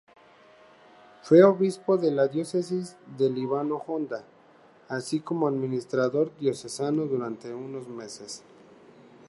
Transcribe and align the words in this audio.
Fue 1.21 1.43
Obispo 1.43 1.95
de 1.95 2.09
la 2.09 2.27
Diócesis 2.27 2.97
de 3.19 3.29
Líbano-Honda, 3.29 4.25
así 4.87 5.19
como 5.19 5.47
Administrador 5.47 6.35
Diocesano 6.39 7.05
durante 7.05 7.53
unos 7.53 7.87
meses. 7.87 8.43